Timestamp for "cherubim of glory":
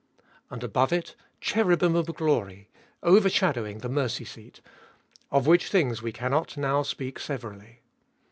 1.41-2.69